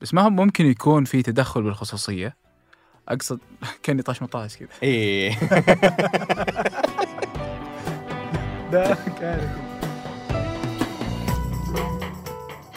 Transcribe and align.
بس 0.00 0.14
ما 0.14 0.22
هو 0.22 0.30
ممكن 0.30 0.66
يكون 0.66 1.04
في 1.04 1.22
تدخل 1.22 1.62
بالخصوصية. 1.62 2.36
أقصد 3.08 3.38
كأني 3.82 4.02
طاش 4.02 4.22
مطاش 4.22 4.56
كذا. 4.56 4.68
إيه 4.82 5.32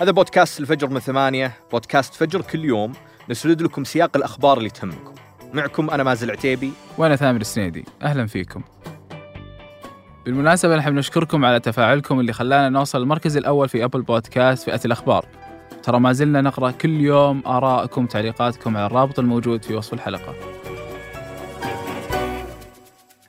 هذا 0.02 0.12
بودكاست 0.12 0.60
الفجر 0.60 0.90
من 0.90 1.00
ثمانية 1.00 1.54
بودكاست 1.72 2.14
فجر 2.14 2.42
كل 2.42 2.66
يوم. 2.66 2.94
نسرد 3.30 3.62
لكم 3.62 3.84
سياق 3.84 4.18
الأخبار 4.18 4.58
اللي 4.58 4.70
تهمكم. 4.70 5.14
معكم 5.54 5.90
أنا 5.90 6.04
مازل 6.04 6.32
عتيبي. 6.32 6.72
وأنا 6.98 7.16
ثامر 7.16 7.42
السنيدي. 7.42 7.86
أهلا 8.02 8.28
فيكم. 8.28 8.64
بالمناسبة 10.26 10.76
نحب 10.76 10.94
نشكركم 10.94 11.46
على 11.46 11.60
تفاعلكم 11.60 12.20
اللي 12.20 12.34
خلانا 12.34 12.70
نوصل 12.70 13.02
المركز 13.02 13.38
الأول 13.38 13.70
في 13.70 13.84
أبل 13.84 14.02
بودكاست 14.02 14.64
فئة 14.64 14.82
الأخبار. 14.86 15.26
ترى 15.84 16.00
ما 16.00 16.14
زلنا 16.14 16.42
نقرأ 16.42 16.72
كل 16.72 16.90
يوم 16.90 17.44
آرائكم 17.48 18.06
تعليقاتكم 18.06 18.78
على 18.78 18.86
الرابط 18.86 19.20
الموجود 19.20 19.64
في 19.64 19.76
وصف 19.76 19.94
الحلقة. 19.94 20.36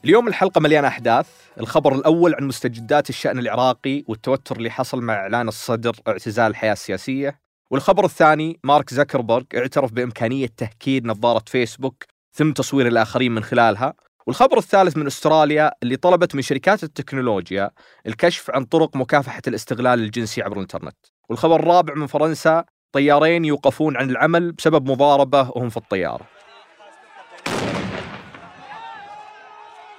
اليوم 0.04 0.28
الحلقة 0.28 0.60
مليانة 0.60 0.88
أحداث. 0.88 1.28
الخبر 1.60 1.94
الأول 1.94 2.34
عن 2.34 2.46
مستجدات 2.46 3.10
الشأن 3.10 3.38
العراقي 3.38 4.04
والتوتر 4.08 4.56
اللي 4.56 4.70
حصل 4.70 5.02
مع 5.02 5.14
إعلان 5.14 5.48
الصدر 5.48 5.96
اعتزال 6.08 6.50
الحياة 6.50 6.72
السياسية. 6.72 7.40
والخبر 7.70 8.04
الثاني 8.04 8.60
مارك 8.64 8.94
زكربرج 8.94 9.46
اعترف 9.56 9.92
بإمكانية 9.92 10.48
تهكير 10.56 11.06
نظارة 11.06 11.44
فيسبوك 11.46 12.04
ثم 12.32 12.52
تصوير 12.52 12.86
الآخرين 12.86 13.32
من 13.32 13.42
خلالها. 13.42 13.94
والخبر 14.26 14.58
الثالث 14.58 14.96
من 14.96 15.06
أستراليا 15.06 15.72
اللي 15.82 15.96
طلبت 15.96 16.34
من 16.34 16.42
شركات 16.42 16.84
التكنولوجيا 16.84 17.70
الكشف 18.06 18.50
عن 18.50 18.64
طرق 18.64 18.96
مكافحة 18.96 19.42
الاستغلال 19.48 20.00
الجنسي 20.00 20.42
عبر 20.42 20.56
الإنترنت. 20.56 20.96
والخبر 21.32 21.60
الرابع 21.60 21.94
من 21.94 22.06
فرنسا 22.06 22.64
طيارين 22.92 23.44
يوقفون 23.44 23.96
عن 23.96 24.10
العمل 24.10 24.52
بسبب 24.52 24.90
مضاربة 24.90 25.50
وهم 25.50 25.68
في 25.68 25.76
الطيارة 25.76 26.26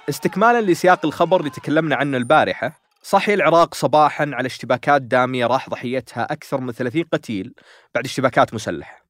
استكمالا 0.08 0.60
لسياق 0.60 1.06
الخبر 1.06 1.40
اللي 1.40 1.50
تكلمنا 1.50 1.96
عنه 1.96 2.16
البارحة 2.16 2.80
صحي 3.02 3.34
العراق 3.34 3.74
صباحا 3.74 4.30
على 4.32 4.46
اشتباكات 4.46 5.02
دامية 5.02 5.46
راح 5.46 5.70
ضحيتها 5.70 6.32
أكثر 6.32 6.60
من 6.60 6.72
30 6.72 7.02
قتيل 7.02 7.54
بعد 7.94 8.04
اشتباكات 8.04 8.54
مسلحة. 8.54 9.06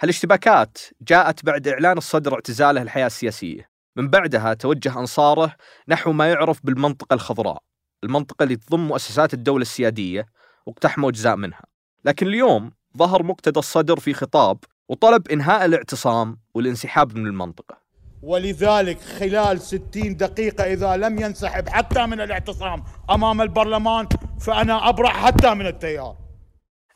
هالاشتباكات 0.00 0.78
جاءت 1.00 1.44
بعد 1.44 1.68
إعلان 1.68 1.98
الصدر 1.98 2.34
اعتزاله 2.34 2.82
الحياة 2.82 3.06
السياسية. 3.06 3.68
من 3.96 4.08
بعدها 4.08 4.54
توجه 4.54 4.98
أنصاره 4.98 5.56
نحو 5.88 6.12
ما 6.12 6.30
يعرف 6.30 6.60
بالمنطقة 6.64 7.14
الخضراء 7.14 7.62
المنطقة 8.04 8.42
اللي 8.42 8.56
تضم 8.56 8.80
مؤسسات 8.88 9.34
الدولة 9.34 9.62
السيادية 9.62 10.26
واقتحموا 10.66 11.10
أجزاء 11.10 11.36
منها. 11.36 11.62
لكن 12.04 12.26
اليوم 12.26 12.72
ظهر 12.96 13.22
مقتدى 13.22 13.58
الصدر 13.58 14.00
في 14.00 14.14
خطاب 14.14 14.58
وطلب 14.88 15.28
إنهاء 15.28 15.64
الاعتصام 15.64 16.38
والانسحاب 16.54 17.16
من 17.16 17.26
المنطقة. 17.26 17.86
ولذلك 18.22 19.00
خلال 19.00 19.60
ستين 19.60 20.16
دقيقة 20.16 20.64
إذا 20.64 20.96
لم 20.96 21.18
ينسحب 21.18 21.68
حتى 21.68 22.06
من 22.06 22.20
الاعتصام 22.20 22.84
أمام 23.10 23.42
البرلمان 23.42 24.08
فأنا 24.40 24.88
أبرح 24.88 25.26
حتى 25.26 25.54
من 25.54 25.66
التيار. 25.66 26.16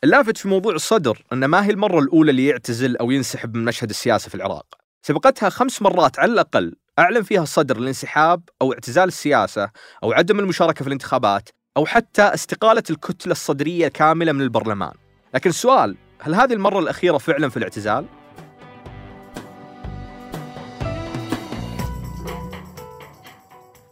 اللافت 0.04 0.36
في 0.36 0.48
موضوع 0.48 0.74
الصدر 0.74 1.24
أن 1.32 1.44
ما 1.44 1.64
هي 1.64 1.70
المرة 1.70 1.98
الأولى 1.98 2.30
اللي 2.30 2.46
يعتزل 2.46 2.96
أو 2.96 3.10
ينسحب 3.10 3.56
من 3.56 3.64
مشهد 3.64 3.90
السياسة 3.90 4.28
في 4.28 4.34
العراق. 4.34 4.66
سبقتها 5.02 5.48
خمس 5.48 5.82
مرات 5.82 6.18
على 6.18 6.32
الأقل 6.32 6.76
أعلن 6.98 7.22
فيها 7.22 7.42
الصدر 7.42 7.76
الانسحاب 7.76 8.42
أو 8.62 8.72
اعتزال 8.72 9.08
السياسة 9.08 9.70
أو 10.02 10.12
عدم 10.12 10.38
المشاركة 10.38 10.82
في 10.82 10.88
الانتخابات 10.88 11.48
أو 11.80 11.86
حتى 11.86 12.22
استقالة 12.22 12.82
الكتلة 12.90 13.32
الصدرية 13.32 13.88
كاملة 13.88 14.32
من 14.32 14.40
البرلمان. 14.40 14.92
لكن 15.34 15.50
السؤال 15.50 15.96
هل 16.20 16.34
هذه 16.34 16.52
المرة 16.52 16.78
الأخيرة 16.78 17.18
فعلا 17.18 17.48
في 17.48 17.56
الاعتزال؟ 17.56 18.06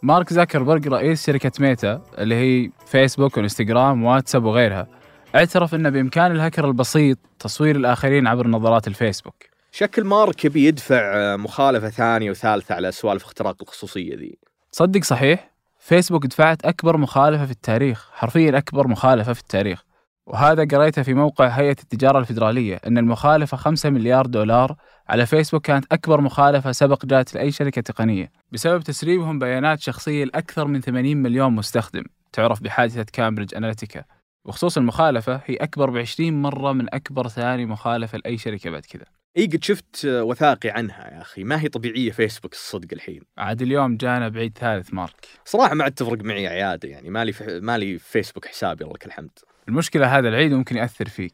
مارك 0.01 0.33
زاكربرج 0.33 0.87
رئيس 0.87 1.25
شركة 1.25 1.51
ميتا 1.59 2.01
اللي 2.17 2.35
هي 2.35 2.71
فيسبوك 2.85 3.37
وإنستغرام 3.37 4.03
واتساب 4.03 4.45
وغيرها 4.45 4.87
اعترف 5.35 5.75
إنه 5.75 5.89
بإمكان 5.89 6.31
الهكر 6.31 6.67
البسيط 6.67 7.17
تصوير 7.39 7.75
الآخرين 7.75 8.27
عبر 8.27 8.47
نظارات 8.47 8.87
الفيسبوك. 8.87 9.43
شكل 9.71 10.03
مارك 10.03 10.45
يبي 10.45 10.65
يدفع 10.65 11.35
مخالفة 11.35 11.89
ثانية 11.89 12.31
وثالثة 12.31 12.75
على 12.75 12.91
سوالف 12.91 13.23
اختراق 13.23 13.55
الخصوصية 13.61 14.15
ذي. 14.15 14.37
تصدق 14.71 15.03
صحيح؟ 15.03 15.58
فيسبوك 15.89 16.25
دفعت 16.25 16.65
أكبر 16.65 16.97
مخالفة 16.97 17.45
في 17.45 17.51
التاريخ 17.51 18.09
حرفيا 18.13 18.57
أكبر 18.57 18.87
مخالفة 18.87 19.33
في 19.33 19.41
التاريخ. 19.41 19.83
وهذا 20.27 20.63
قريته 20.63 21.01
في 21.01 21.13
موقع 21.13 21.47
هيئة 21.47 21.75
التجارة 21.83 22.19
الفيدرالية 22.19 22.81
أن 22.87 22.97
المخالفة 22.97 23.57
5 23.57 23.89
مليار 23.89 24.25
دولار 24.25 24.75
على 25.07 25.25
فيسبوك 25.25 25.65
كانت 25.65 25.85
أكبر 25.91 26.21
مخالفة 26.21 26.71
سبق 26.71 27.05
جات 27.05 27.33
لأي 27.33 27.51
شركة 27.51 27.81
تقنية. 27.81 28.31
بسبب 28.51 28.81
تسريبهم 28.81 29.39
بيانات 29.39 29.79
شخصية 29.79 30.25
لأكثر 30.25 30.67
من 30.67 30.81
80 30.81 31.17
مليون 31.17 31.53
مستخدم 31.53 32.03
تعرف 32.33 32.63
بحادثة 32.63 33.05
كامبريدج 33.13 33.55
أناليتيكا 33.55 34.03
وخصوص 34.45 34.77
المخالفة 34.77 35.41
هي 35.45 35.55
أكبر 35.55 35.89
ب 35.89 35.97
20 35.97 36.41
مرة 36.41 36.71
من 36.71 36.93
أكبر 36.93 37.27
ثاني 37.27 37.65
مخالفة 37.65 38.17
لأي 38.17 38.37
شركة 38.37 38.69
بعد 38.69 38.85
كذا. 38.85 39.05
إي 39.37 39.45
قد 39.45 39.63
شفت 39.63 40.05
وثائقي 40.05 40.69
عنها 40.69 41.07
يا 41.15 41.21
أخي. 41.21 41.43
ما 41.43 41.61
هي 41.61 41.67
طبيعية 41.67 42.11
فيسبوك 42.11 42.53
الصدق 42.53 42.87
الحين. 42.93 43.21
عاد 43.37 43.61
اليوم 43.61 43.97
جانا 43.97 44.29
بعيد 44.29 44.57
ثالث 44.57 44.93
مارك. 44.93 45.27
صراحة 45.45 45.75
ما 45.75 45.83
عاد 45.83 45.91
تفرق 45.91 46.23
معي 46.23 46.47
عيادة 46.47 46.89
يعني. 46.89 47.09
مالي 47.09 47.31
في 47.31 47.59
مالي 47.59 47.97
في 47.99 48.11
فيسبوك 48.11 48.45
حسابي 48.45 48.83
الله 48.83 48.93
لك 48.93 49.05
الحمد. 49.05 49.39
المشكلة 49.67 50.17
هذا 50.17 50.29
العيد 50.29 50.53
ممكن 50.53 50.77
يأثر 50.77 51.09
فيك 51.09 51.33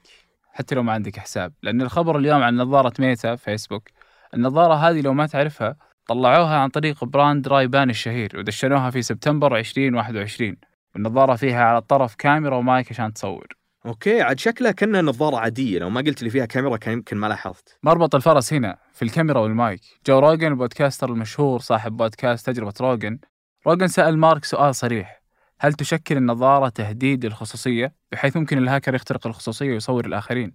حتى 0.54 0.76
لو 0.76 0.84
ما 0.84 0.94
عندك 0.94 1.20
حساب. 1.20 1.54
لأن 1.64 1.82
الخبر 1.82 2.18
اليوم 2.18 2.44
عن 2.44 2.58
نظارة 2.58 2.94
ميتا 3.00 3.36
فيسبوك 3.36 3.90
النظارة 4.34 4.74
هذه 4.74 5.02
لو 5.02 5.14
ما 5.14 5.28
تعرفها 5.28 5.76
طلعوها 6.08 6.58
عن 6.58 6.70
طريق 6.70 7.04
brand 7.04 7.48
Ray-Ban 7.48 7.90
الشهير 7.90 8.32
ودشنوها 8.36 8.90
في 8.90 9.02
سبتمبر 9.02 9.58
2021 9.58 10.56
والنظارة 10.96 11.36
فيها 11.36 11.64
على 11.64 11.78
الطرف 11.78 12.16
كاميرا 12.16 12.56
ومايك 12.56 12.92
عشان 12.92 13.14
تصور. 13.14 13.48
okay 13.86 14.22
عاد 14.22 14.40
شكلها 14.40 14.72
كانها 14.72 15.02
نظارة 15.02 15.38
عادية. 15.38 15.80
لو 15.80 15.90
ما 15.90 16.02
قلت 16.02 16.24
لي 16.24 16.30
فيها 16.30 16.46
كاميرا 16.46 16.78
كان 16.78 16.94
يمكن 16.94 17.18
ما 17.18 17.28
لاحظت. 17.28 17.78
مربط 17.84 18.16
الفرس 18.16 18.54
هنا 18.54 18.78
في 18.94 19.02
الكاميرا 19.02 19.40
والمايك. 19.40 19.82
جو 20.08 20.20
روجن 20.20 20.48
ال 20.48 20.54
podcaster 20.54 21.10
المشهور 21.10 21.60
صاحب 21.60 21.98
بودكاست 21.98 22.46
تجربة 22.46 22.74
روجن 22.82 23.20
روجن 23.68 23.88
سأل 23.88 24.18
مارك 24.18 24.46
سؤال 24.46 24.76
صريح. 24.76 25.22
هل 25.60 25.74
تشكل 25.74 26.18
النظارة 26.18 26.70
تهديد 26.70 27.26
للخصوصية 27.26 27.94
بحيث 28.12 28.38
ممكن 28.38 28.58
الهاكر 28.58 28.96
يخترق 28.96 29.28
الخصوصية 29.28 29.72
ويصور 29.72 30.06
الآخرين. 30.06 30.54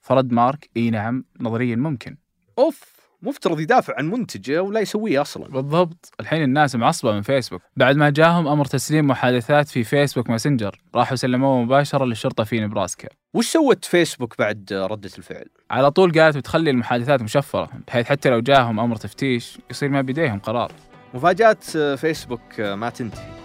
فرد 0.00 0.32
مارك 0.32 0.70
إي 0.76 0.90
نعم 0.90 1.24
نظريا 1.40 1.76
ممكن. 1.76 2.16
أوف! 2.58 2.99
مفترض 3.22 3.60
يدافع 3.60 3.94
عن 3.96 4.10
منتجه 4.10 4.62
ولا 4.62 4.80
يسويه 4.80 5.20
أصلا. 5.20 5.48
بالضبط. 5.48 6.12
الحين 6.20 6.42
الناس 6.42 6.76
معصبة 6.76 7.12
من 7.12 7.22
فيسبوك. 7.22 7.62
بعد 7.76 7.96
ما 7.96 8.10
جاهم 8.10 8.48
أمر 8.48 8.64
تسليم 8.64 9.06
محادثات 9.06 9.68
في 9.68 9.84
فيسبوك 9.84 10.30
ماسنجر 10.30 10.80
راحوا 10.94 11.16
سلموه 11.16 11.62
مباشرة 11.62 12.04
للشرطة 12.04 12.44
في 12.44 12.60
نبراسكا. 12.60 13.08
وش 13.34 13.46
سوت 13.46 13.84
فيسبوك 13.84 14.38
بعد 14.38 14.68
ردة 14.72 15.10
الفعل؟ 15.18 15.46
على 15.70 15.90
طول 15.90 16.12
قالت 16.12 16.36
بتخلي 16.36 16.70
المحادثات 16.70 17.22
مشفرة 17.22 17.68
بحيث 17.86 18.06
حتى 18.06 18.30
لو 18.30 18.40
جاهم 18.40 18.80
أمر 18.80 18.96
تفتيش 18.96 19.58
يصير 19.70 19.88
ما 19.88 20.00
بيديهم 20.00 20.38
قرار. 20.38 20.72
مفاجآت 21.14 21.76
آه، 21.76 21.94
فيسبوك 21.94 22.60
ما 22.60 22.90
تنتهي. 22.90 23.39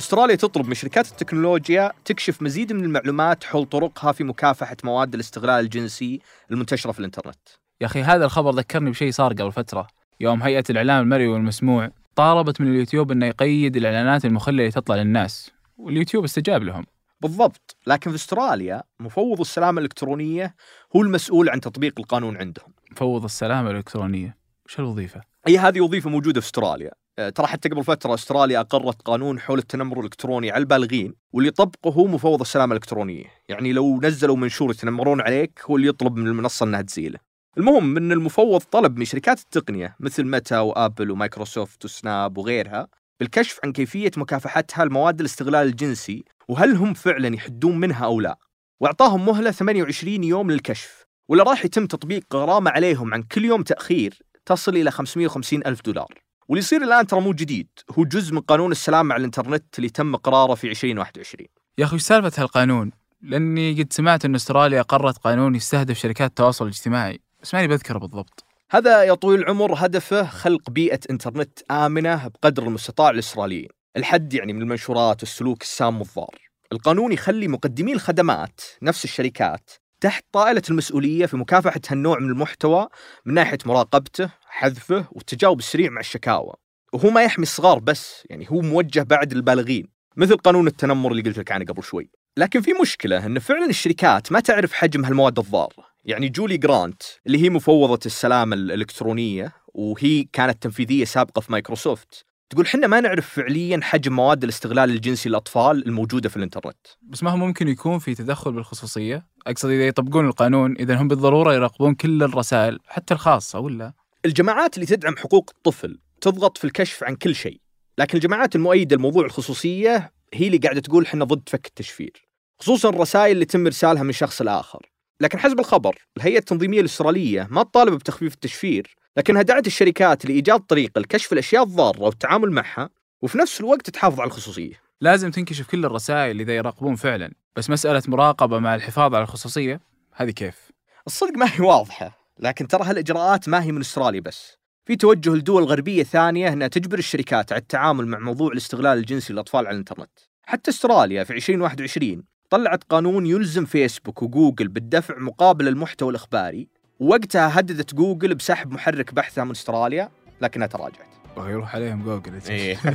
استراليا 0.00 0.34
تطلب 0.34 0.66
من 0.66 0.74
شركات 0.74 1.10
التكنولوجيا 1.10 1.92
تكشف 2.04 2.42
مزيد 2.42 2.72
من 2.72 2.84
المعلومات 2.84 3.44
حول 3.44 3.66
طرقها 3.66 4.12
في 4.12 4.24
مكافحة 4.24 4.76
مواد 4.84 5.14
الاستغلال 5.14 5.64
الجنسي 5.64 6.20
المنتشرة 6.50 6.92
في 6.92 6.98
الإنترنت. 6.98 7.48
يا 7.80 7.86
أخي 7.86 8.02
هذا 8.02 8.24
الخبر 8.24 8.50
ذكرني 8.50 8.90
بشيء 8.90 9.10
صار 9.10 9.32
قبل 9.32 9.52
فترة 9.52 9.86
يوم 10.20 10.42
هيئة 10.42 10.64
الإعلام 10.70 11.02
المرئي 11.02 11.26
والمسموع 11.26 11.90
طالبت 12.16 12.60
من 12.60 12.66
اليوتيوب 12.66 13.12
أنه 13.12 13.26
يقيد 13.26 13.76
الإعلانات 13.76 14.24
المخلة 14.24 14.58
اللي 14.58 14.70
تطلع 14.70 14.96
للناس 14.96 15.50
واليوتيوب 15.76 16.24
استجاب 16.24 16.62
لهم 16.62 16.86
بالضبط، 17.20 17.76
لكن 17.86 18.10
في 18.10 18.16
استراليا 18.16 18.82
مفوض 19.00 19.40
السلامة 19.40 19.78
الإلكترونية 19.78 20.54
هو 20.96 21.02
المسؤول 21.02 21.48
عن 21.48 21.60
تطبيق 21.60 21.94
القانون 21.98 22.36
عندهم. 22.36 22.74
مفوض 22.92 23.24
السلامة 23.24 23.70
الإلكترونية 23.70 24.36
وش 24.66 24.78
الوظيفة؟ 24.78 25.20
إي 25.48 25.58
هذه 25.58 25.80
وظيفة 25.80 26.10
موجودة 26.10 26.40
في 26.40 26.46
استراليا. 26.46 26.90
آه، 27.20 27.28
ترى 27.28 27.46
حتى 27.46 27.68
قبل 27.68 27.84
فترة 27.84 28.14
أستراليا 28.14 28.60
أقرت 28.60 29.02
قانون 29.02 29.40
حول 29.40 29.58
التنمر 29.58 29.98
الإلكتروني 29.98 30.50
على 30.50 30.60
البالغين 30.60 31.14
واللي 31.32 31.48
يطبقه 31.48 31.90
هو 31.90 32.06
مفوض 32.06 32.40
السلامة 32.40 32.72
الإلكترونية. 32.72 33.24
يعني 33.48 33.72
لو 33.72 34.00
نزلوا 34.00 34.36
منشور 34.36 34.70
يتنمرون 34.70 35.20
عليك 35.20 35.60
هو 35.70 35.76
اللي 35.76 35.88
يطلب 35.88 36.16
من 36.16 36.26
المنصة 36.26 36.66
أنها 36.66 36.82
تزيله. 36.82 37.18
المهم 37.58 37.96
أن 37.96 38.12
المفوض 38.12 38.60
طلب 38.60 38.98
من 38.98 39.04
شركات 39.04 39.40
التقنية 39.40 39.96
مثل 40.00 40.24
ميتا 40.24 40.60
وآبل 40.60 41.10
ومايكروسوفت 41.10 41.84
وسناب 41.84 42.38
وغيرها 42.38 42.88
بالكشف 43.20 43.60
عن 43.64 43.72
كيفية 43.72 44.10
مكافحتها 44.16 44.84
لمواد 44.84 45.20
الاستغلال 45.20 45.66
الجنسي 45.66 46.24
وهل 46.48 46.76
هم 46.76 46.94
فعلا 46.94 47.34
يحدون 47.34 47.78
منها 47.78 48.04
أو 48.04 48.20
لا. 48.20 48.38
وأعطاهم 48.80 49.26
مهلة 49.26 49.50
28 49.50 50.24
يوم 50.24 50.50
للكشف 50.50 51.04
ولا 51.28 51.42
راح 51.42 51.64
يتم 51.64 51.86
تطبيق 51.86 52.24
غرامة 52.34 52.70
عليهم 52.70 53.14
عن 53.14 53.22
كل 53.22 53.44
يوم 53.44 53.62
تأخير 53.62 54.18
تصل 54.46 54.76
إلى 54.76 54.90
550 54.90 55.66
ألف 55.66 55.82
دولار. 55.82 56.29
واللي 56.50 56.60
يصير 56.60 56.82
الآن 56.82 57.06
ترى 57.06 57.20
مو 57.20 57.32
جديد 57.32 57.68
هو 57.98 58.04
جزء 58.04 58.34
من 58.34 58.40
قانون 58.40 58.72
السلام 58.72 59.12
على 59.12 59.20
الإنترنت 59.20 59.78
اللي 59.78 59.88
تم 59.88 60.16
قراره 60.16 60.54
في 60.54 60.70
2021 60.70 61.46
يا 61.78 61.84
أخي 61.84 61.96
وش 61.96 62.02
سالفة 62.02 62.42
هالقانون؟ 62.42 62.90
لأني 63.22 63.82
قد 63.82 63.92
سمعت 63.92 64.24
إن 64.24 64.34
أستراليا 64.34 64.82
قررت 64.82 65.18
قانون 65.18 65.54
يستهدف 65.54 65.98
شركات 65.98 66.30
التواصل 66.30 66.64
الاجتماعي 66.64 67.20
بس 67.42 67.54
ماني 67.54 67.68
بذكره 67.68 67.98
بالضبط. 67.98 68.44
هذا 68.70 69.02
يا 69.02 69.14
طويل 69.14 69.40
العمر 69.40 69.74
هدفه 69.76 70.26
خلق 70.26 70.70
بيئة 70.70 71.00
إنترنت 71.10 71.58
آمنة 71.70 72.28
بقدر 72.28 72.62
المستطاع 72.62 73.10
للإسرائيليين. 73.10 73.68
الحد 73.96 74.34
يعني 74.34 74.52
من 74.52 74.62
المنشورات 74.62 75.22
والسلوك 75.22 75.62
السام 75.62 75.98
والضار. 75.98 76.50
القانون 76.72 77.12
يخلي 77.12 77.48
مقدمي 77.48 77.92
الخدمات 77.92 78.60
نفس 78.82 79.04
الشركات 79.04 79.70
تحت 80.00 80.24
طائلة 80.32 80.62
المسؤولية 80.70 81.26
في 81.26 81.36
مكافحة 81.36 81.80
هالنوع 81.88 82.18
من 82.18 82.30
المحتوى 82.30 82.88
من 83.24 83.34
ناحية 83.34 83.58
مراقبته 83.66 84.30
حذفه 84.46 85.04
والتجاوب 85.12 85.58
السريع 85.58 85.90
مع 85.90 86.00
الشكاوى. 86.00 86.54
وهو 86.92 87.10
ما 87.10 87.22
يحمي 87.22 87.42
الصغار 87.42 87.78
بس 87.78 88.26
يعني 88.30 88.46
هو 88.50 88.60
موجه 88.60 89.02
بعد 89.02 89.32
البالغين 89.32 89.88
مثل 90.16 90.36
قانون 90.36 90.66
التنمر 90.66 91.12
اللي 91.12 91.22
قلت 91.22 91.38
لك 91.38 91.52
عنه 91.52 91.64
قبل 91.64 91.82
شوي. 91.82 92.10
لكن 92.36 92.60
في 92.60 92.72
مشكلة 92.82 93.26
أن 93.26 93.38
فعلا 93.38 93.66
الشركات 93.66 94.32
ما 94.32 94.40
تعرف 94.40 94.72
حجم 94.72 95.04
هالمواد 95.04 95.38
الضارة. 95.38 95.90
يعني 96.04 96.28
جولي 96.28 96.56
جرانت 96.56 97.02
اللي 97.26 97.42
هي 97.42 97.50
مفوضة 97.50 98.00
السلامة 98.06 98.56
الإلكترونية 98.56 99.52
وهي 99.74 100.24
كانت 100.32 100.62
تنفيذية 100.62 101.04
سابقة 101.04 101.40
في 101.40 101.52
مايكروسوفت. 101.52 102.24
تقول 102.50 102.66
حنا 102.66 102.86
ما 102.86 103.00
نعرف 103.00 103.28
فعليا 103.28 103.80
حجم 103.82 104.12
مواد 104.12 104.42
الاستغلال 104.44 104.90
الجنسي 104.90 105.28
للأطفال 105.28 105.86
الموجودة 105.86 106.28
في 106.28 106.36
الإنترنت. 106.36 106.86
بس 107.02 107.22
ما 107.22 107.30
هو 107.30 107.36
ممكن 107.36 107.68
يكون 107.68 107.98
في 107.98 108.14
تدخل 108.14 108.52
بالخصوصية. 108.52 109.26
أقصد 109.46 109.68
إذا 109.68 109.86
يطبقون 109.86 110.26
القانون 110.26 110.76
إذا 110.76 111.00
هم 111.00 111.08
بالضرورة 111.08 111.54
يراقبون 111.54 111.94
كل 111.94 112.22
الرسائل 112.22 112.78
حتى 112.86 113.14
الخاصة 113.14 113.58
ولا 113.58 113.92
الجماعات 114.24 114.74
اللي 114.74 114.86
تدعم 114.86 115.16
حقوق 115.16 115.50
الطفل 115.56 115.98
تضغط 116.20 116.58
في 116.58 116.64
الكشف 116.64 117.04
عن 117.04 117.16
كل 117.16 117.34
شيء 117.34 117.60
لكن 117.98 118.18
الجماعات 118.18 118.56
المؤيدة 118.56 118.96
لموضوع 118.96 119.24
الخصوصية 119.24 120.12
هي 120.34 120.46
اللي 120.46 120.58
قاعدة 120.58 120.80
تقول 120.80 121.06
حنا 121.06 121.24
ضد 121.24 121.48
فك 121.48 121.66
التشفير. 121.66 122.28
خصوصا 122.58 122.88
الرسائل 122.88 123.32
اللي 123.32 123.44
تم 123.44 123.66
إرسالها 123.66 124.02
من 124.02 124.12
شخص 124.12 124.42
لآخر. 124.42 124.90
لكن 125.20 125.38
حسب 125.38 125.60
الخبر 125.60 125.94
الهيئة 126.16 126.38
التنظيمية 126.38 126.80
الإسرائيلية 126.80 127.48
ما 127.50 127.62
تطالب 127.62 127.94
بتخفيف 127.94 128.34
التشفير 128.34 128.96
لكنها 129.16 129.42
دعت 129.42 129.66
الشركات 129.66 130.24
لإيجاد 130.24 130.60
طريقة 130.60 131.00
لكشف 131.00 131.32
الأشياء 131.32 131.62
الضارة 131.62 132.02
والتعامل 132.02 132.50
معها 132.50 132.90
وفي 133.22 133.38
نفس 133.38 133.60
الوقت 133.60 133.90
تحافظ 133.90 134.20
على 134.20 134.28
الخصوصية. 134.28 134.74
لازم 135.00 135.30
تنكشف 135.30 135.66
كل 135.66 135.84
الرسائل 135.84 136.40
إذا 136.40 136.56
يراقبون 136.56 136.96
فعلا 136.96 137.32
بس 137.56 137.70
مسألة 137.70 138.02
مراقبة 138.08 138.58
مع 138.58 138.74
الحفاظ 138.74 139.14
على 139.14 139.22
الخصوصية 139.22 139.80
هذه 140.14 140.30
كيف؟ 140.30 140.70
الصدق 141.06 141.38
ما 141.38 141.46
هي 141.54 141.60
واضحة 141.60 142.18
لكن 142.38 142.68
ترى 142.68 142.84
هالإجراءات 142.84 143.48
ما 143.48 143.62
هي 143.62 143.72
من 143.72 143.80
أستراليا 143.80 144.20
بس. 144.20 144.58
في 144.86 144.96
توجه 144.96 145.30
لدول 145.30 145.64
غربية 145.64 146.02
ثانية 146.02 146.52
أنها 146.52 146.68
تجبر 146.68 146.98
الشركات 146.98 147.52
على 147.52 147.60
التعامل 147.60 148.06
مع 148.06 148.18
موضوع 148.18 148.52
الاستغلال 148.52 148.98
الجنسي 148.98 149.32
للأطفال 149.32 149.66
على 149.66 149.70
الإنترنت. 149.70 150.10
حتى 150.42 150.70
أستراليا 150.70 151.24
في 151.24 151.32
2021 151.32 152.22
طلعت 152.50 152.84
قانون 152.84 153.26
يلزم 153.26 153.64
فيسبوك 153.64 154.22
وجوجل 154.22 154.68
بالدفع 154.68 155.18
مقابل 155.18 155.68
المحتوى 155.68 156.10
الإخباري 156.10 156.68
ووقتها 157.00 157.60
هددت 157.60 157.94
جوجل 157.94 158.34
بسحب 158.34 158.72
محرك 158.72 159.14
بحثها 159.14 159.44
من 159.44 159.50
أستراليا 159.50 160.08
لكنها 160.40 160.66
تراجعت. 160.66 161.06
ويروح 161.36 161.74
عليهم 161.74 162.02
جوجل. 162.02 162.40
إيه. 162.48 162.76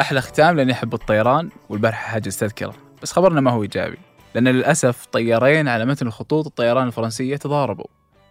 أحلى 0.00 0.20
ختام 0.20 0.56
لأني 0.56 0.72
أحب 0.72 0.94
الطيران 0.94 1.50
والبارحة 1.68 2.08
حاجز 2.08 2.36
تذكرة 2.36 2.74
بس 3.02 3.12
خبرنا 3.12 3.40
ما 3.40 3.50
هو 3.50 3.62
إيجابي 3.62 3.98
لأن 4.34 4.48
للأسف 4.48 5.06
طيارين 5.06 5.68
على 5.68 5.84
متن 5.84 6.10
خطوط 6.10 6.46
الطيران 6.46 6.86
الفرنسية 6.86 7.36
تضاربوا. 7.36 7.86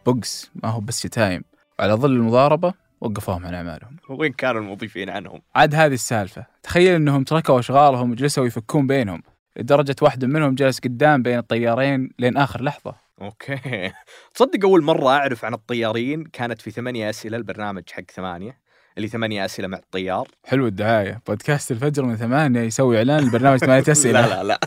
بوكس 0.06 0.52
ما 0.64 0.70
هو 0.70 0.80
بس 0.80 1.00
شتايم. 1.00 1.44
وعلى 1.80 1.94
ظل 1.94 2.12
المضاربة 2.12 2.74
وقفوهم 3.02 3.46
عن 3.46 3.54
أعمالهم. 3.54 3.98
وين 4.10 4.34
كانوا 4.34 4.62
المضيفين 4.62 5.10
عنهم؟ 5.10 5.42
عاد 5.56 5.76
هذه 5.76 5.94
السالفة. 5.94 6.46
تخيل 6.64 6.96
أنهم 6.96 7.24
تركوا 7.24 7.60
أشغالهم 7.60 8.12
وجلسوا 8.12 8.46
يفكون 8.46 8.88
بينهم. 8.88 9.24
لدرجة 9.58 9.96
واحد 10.02 10.26
منهم 10.26 10.56
جلس 10.56 10.80
قدام 10.80 11.24
بين 11.24 11.38
الطيارين 11.38 12.10
لين 12.20 12.38
آخر 12.38 12.64
لحظة. 12.64 12.96
okay. 13.22 13.92
تصدق 14.36 14.66
أول 14.66 14.84
مرة 14.84 15.10
أعرف 15.10 15.46
عن 15.46 15.54
الطيارين 15.54 16.24
كانت 16.24 16.62
في 16.62 16.72
ثمانية 16.72 17.10
أسئلة 17.10 17.38
البرنامج 17.38 17.84
حق 17.92 18.12
ثمانية 18.12 18.64
اللي 18.98 19.08
ثمانية 19.08 19.46
أسئلة 19.46 19.68
مع 19.68 19.78
الطيار. 19.78 20.28
حلو 20.46 20.68
الدعاية. 20.68 21.22
بودكاست 21.28 21.72
الفجر 21.72 22.06
من 22.06 22.16
ثمانية 22.16 22.62
يسوي 22.62 22.98
إعلان 22.98 23.20
البرنامج 23.24 23.60
ثمانية 23.60 23.84
أسئلة. 23.92 24.22
لا 24.22 24.28
لا 24.28 24.44
لا. 24.44 24.60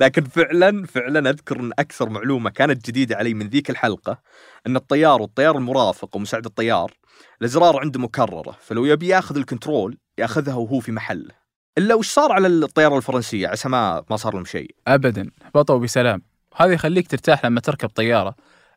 لكن 0.00 0.24
فعلا 0.24 0.86
فعلا 0.86 1.30
أذكر 1.30 1.60
إن 1.60 1.72
أكثر 1.78 2.08
معلومة 2.08 2.50
كانت 2.50 2.86
جديدة 2.86 3.16
علي 3.16 3.34
من 3.34 3.48
ذيك 3.48 3.70
الحلقة 3.70 4.18
إن 4.66 4.76
الطيار 4.76 5.22
والطيار 5.22 5.58
المرافق 5.58 6.16
ومساعد 6.16 6.46
الطيار 6.46 6.92
الأزرار 7.40 7.80
عنده 7.80 8.00
مكررة 8.00 8.56
فلو 8.60 8.84
يبي 8.84 9.08
ياخذ 9.08 9.36
الكنترول 9.36 9.98
ياخذها 10.18 10.54
وهو 10.54 10.80
في 10.80 10.92
محله. 10.92 11.43
إلا 11.78 11.94
وش 11.94 12.08
صار 12.08 12.32
على 12.32 12.46
الطيارة 12.46 12.96
الفرنسية؟ 12.96 13.48
عسى 13.48 13.68
ما 13.68 14.04
ما 14.10 14.16
صار 14.16 14.34
لهم 14.34 14.44
شيء. 14.44 14.74
أبدا. 14.88 15.30
بطوا 15.54 15.78
بسلام. 15.78 16.22
هذا 16.56 16.72
يخليك 16.72 17.06
ترتاح 17.06 17.44
لما 17.44 17.60
تركب 17.60 17.88
طيارة 17.88 18.34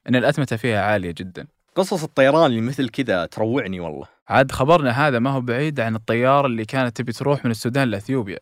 أن 0.10 0.16
الأتمتة 0.16 0.56
فيها 0.56 0.82
عالية 0.82 1.14
جدا. 1.18 1.48
قصص 1.76 2.04
الطيران 2.04 2.46
اللي 2.46 2.62
مثل 2.62 2.90
كذا 2.90 3.26
تروعني 3.26 3.80
والله. 3.80 4.06
عاد 4.30 4.52
خبرنا 4.52 5.08
هذا 5.08 5.20
ما 5.20 5.30
هو 5.30 5.42
بعيد 5.42 5.80
عن 5.80 5.96
الطيارة 5.96 6.48
اللي 6.48 6.66
كانت 6.66 6.98
تبي 6.98 7.12
تروح 7.12 7.46
من 7.46 7.52
السودان 7.52 7.88
لأثيوبيا. 7.88 8.40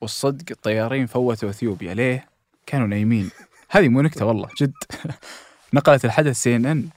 والصدق 0.00 0.44
الطيارين 0.50 1.06
فوتوا 1.06 1.50
أثيوبيا. 1.50 1.94
ليه؟ 1.94 2.28
كانوا 2.66 2.86
نايمين. 2.86 3.30
هذه 3.70 3.88
مو 3.88 4.00
نكتة 4.00 4.26
والله 4.26 4.48
جد. 4.60 4.72
نقلت 5.74 6.04
الحدث 6.04 6.36
سي 6.36 6.56
إن 6.56 6.66
إن. 6.66 6.88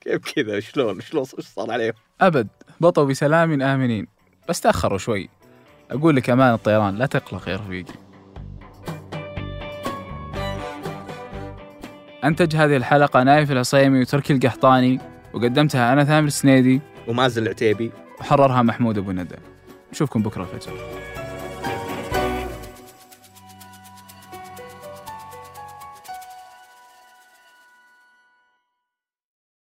كيف 0.00 0.32
كذا؟ 0.34 0.60
شلون؟ 0.60 1.00
شلون 1.00 1.24
إيش 1.38 1.46
صار 1.46 1.70
عليهم؟ 1.70 1.94
أبد. 2.20 2.48
بطوا 2.80 3.04
بسلام 3.04 3.62
آمنين. 3.62 4.06
بس 4.48 4.60
تأخروا 4.60 4.98
شوي. 4.98 5.39
أقول 5.90 6.16
لك 6.16 6.30
أمان 6.30 6.54
الطيران 6.54 6.96
لا 6.96 7.06
تقلق 7.06 7.48
يا 7.48 7.56
رفيقي 7.56 7.92
أنتج 12.24 12.56
هذه 12.56 12.76
الحلقة 12.76 13.22
نايف 13.22 13.52
العصيمي 13.52 14.00
وتركي 14.00 14.32
القحطاني 14.32 15.00
وقدمتها 15.34 15.92
أنا 15.92 16.04
ثامر 16.04 16.26
السنيدي. 16.26 16.80
ومازن 17.08 17.42
العتيبي. 17.42 17.90
وحررها 18.20 18.62
محمود 18.62 18.98
أبو 18.98 19.12
ندى. 19.12 19.36
نشوفكم 19.92 20.22
بكرة 20.22 20.42
الفجر. 20.42 20.99